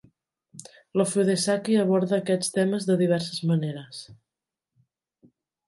L'ofudesaki 0.99 1.77
aborda 1.83 2.17
aquests 2.17 2.51
temes 2.57 2.89
de 2.89 2.97
diverses 3.03 3.45
maneres. 3.53 4.03